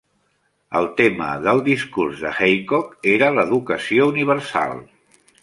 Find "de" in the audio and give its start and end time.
2.23-2.31